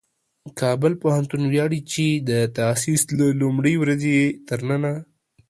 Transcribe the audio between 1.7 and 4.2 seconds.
چې د تاسیس له لومړۍ ورځې